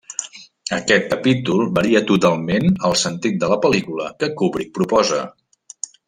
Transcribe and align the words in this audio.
Aquest 0.75 1.03
capítol 1.09 1.61
varia 1.75 2.01
totalment 2.11 2.65
el 2.89 2.97
sentit 3.05 3.37
de 3.43 3.49
la 3.55 3.59
pel·lícula 3.65 4.07
que 4.23 4.31
Kubrick 4.41 4.73
proposa. 4.79 5.21